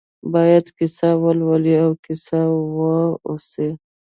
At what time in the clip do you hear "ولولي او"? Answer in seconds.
1.23-1.91